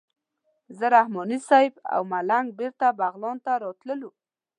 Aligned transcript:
زه 0.77 0.85
رحماني 0.95 1.39
صیب 1.49 1.73
او 1.93 2.01
ملنګ 2.13 2.47
بېرته 2.59 2.85
بغلان 2.99 3.37
ته 3.45 3.51
راتللو. 3.63 4.09